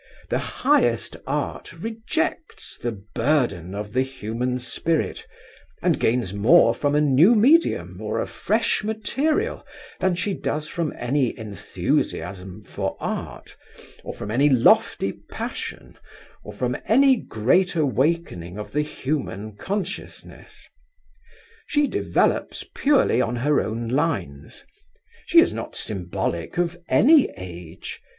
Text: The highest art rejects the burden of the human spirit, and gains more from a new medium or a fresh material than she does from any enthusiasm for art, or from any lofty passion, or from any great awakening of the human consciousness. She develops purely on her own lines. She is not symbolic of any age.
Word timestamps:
The 0.29 0.39
highest 0.65 1.15
art 1.27 1.73
rejects 1.73 2.75
the 2.75 2.91
burden 3.13 3.75
of 3.75 3.93
the 3.93 4.01
human 4.01 4.57
spirit, 4.57 5.27
and 5.79 5.99
gains 5.99 6.33
more 6.33 6.73
from 6.73 6.95
a 6.95 7.01
new 7.01 7.35
medium 7.35 8.01
or 8.01 8.19
a 8.19 8.25
fresh 8.25 8.83
material 8.83 9.63
than 9.99 10.15
she 10.15 10.33
does 10.33 10.67
from 10.67 10.91
any 10.97 11.37
enthusiasm 11.37 12.63
for 12.63 12.97
art, 12.99 13.55
or 14.03 14.11
from 14.11 14.31
any 14.31 14.49
lofty 14.49 15.11
passion, 15.13 15.99
or 16.43 16.51
from 16.51 16.75
any 16.87 17.15
great 17.15 17.75
awakening 17.75 18.57
of 18.57 18.71
the 18.71 18.81
human 18.81 19.55
consciousness. 19.55 20.67
She 21.67 21.85
develops 21.85 22.63
purely 22.73 23.21
on 23.21 23.35
her 23.35 23.61
own 23.61 23.87
lines. 23.87 24.63
She 25.27 25.39
is 25.39 25.53
not 25.53 25.75
symbolic 25.75 26.57
of 26.57 26.75
any 26.89 27.29
age. 27.37 28.01